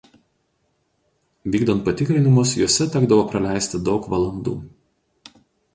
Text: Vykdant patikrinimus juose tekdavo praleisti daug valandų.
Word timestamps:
Vykdant 1.55 1.83
patikrinimus 1.89 2.55
juose 2.63 2.89
tekdavo 2.97 3.27
praleisti 3.35 3.85
daug 3.91 4.13
valandų. 4.17 4.57